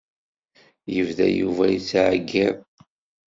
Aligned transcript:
Yebda 0.93 1.27
Yuba 1.37 1.65
yettεeyyiḍ. 1.69 2.57